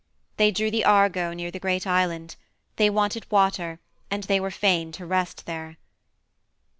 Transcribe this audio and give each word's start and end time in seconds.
They 0.37 0.49
drew 0.49 0.71
the 0.71 0.83
Argo 0.83 1.31
near 1.31 1.51
the 1.51 1.59
great 1.59 1.85
island; 1.85 2.35
they 2.77 2.89
wanted 2.89 3.29
water, 3.29 3.79
and 4.09 4.23
they 4.23 4.39
were 4.39 4.49
fain 4.49 4.91
to 4.93 5.05
rest 5.05 5.45
there. 5.45 5.77